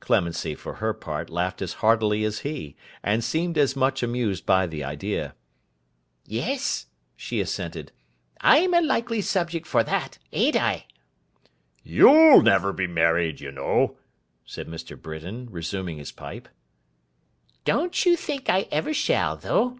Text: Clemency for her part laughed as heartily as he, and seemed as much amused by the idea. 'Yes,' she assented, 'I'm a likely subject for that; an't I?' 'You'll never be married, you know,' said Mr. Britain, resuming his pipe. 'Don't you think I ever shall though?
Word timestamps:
Clemency 0.00 0.56
for 0.56 0.74
her 0.82 0.92
part 0.92 1.30
laughed 1.30 1.62
as 1.62 1.74
heartily 1.74 2.24
as 2.24 2.40
he, 2.40 2.74
and 3.04 3.22
seemed 3.22 3.56
as 3.56 3.76
much 3.76 4.02
amused 4.02 4.44
by 4.44 4.66
the 4.66 4.82
idea. 4.82 5.36
'Yes,' 6.26 6.86
she 7.14 7.40
assented, 7.40 7.92
'I'm 8.40 8.74
a 8.74 8.80
likely 8.80 9.20
subject 9.20 9.64
for 9.64 9.84
that; 9.84 10.18
an't 10.32 10.56
I?' 10.56 10.86
'You'll 11.84 12.42
never 12.42 12.72
be 12.72 12.88
married, 12.88 13.38
you 13.38 13.52
know,' 13.52 13.96
said 14.44 14.66
Mr. 14.66 15.00
Britain, 15.00 15.46
resuming 15.48 15.98
his 15.98 16.10
pipe. 16.10 16.48
'Don't 17.64 18.04
you 18.04 18.16
think 18.16 18.50
I 18.50 18.62
ever 18.72 18.92
shall 18.92 19.36
though? 19.36 19.78